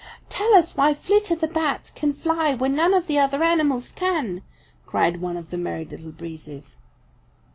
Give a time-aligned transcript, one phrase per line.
[0.29, 4.41] "Tell us why Flitter the Bat can fly when none of the other animals can,"
[4.87, 6.75] cried one of the Merry Little Breezes.